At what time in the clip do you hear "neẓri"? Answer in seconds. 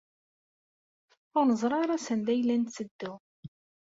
1.47-1.75